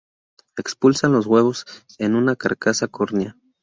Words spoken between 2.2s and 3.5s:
carcasa córnea.